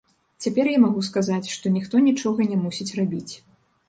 [0.43, 3.29] Цяпер я магу сказаць, што ніхто нічога не мусіць рабіць.